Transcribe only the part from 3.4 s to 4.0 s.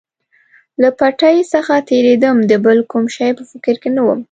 فکر کې